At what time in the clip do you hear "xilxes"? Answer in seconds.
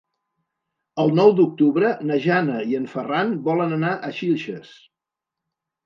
4.23-4.77